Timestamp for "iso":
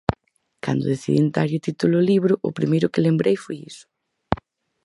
3.71-3.85